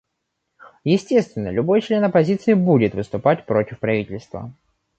Естественно, 0.83 1.49
любой 1.49 1.83
член 1.83 2.03
оппозиции 2.03 2.55
будет 2.55 2.95
выступать 2.95 3.45
против 3.45 3.77
правительства. 3.77 4.51